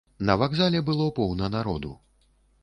[0.29, 1.93] На вакзале было поўна народу.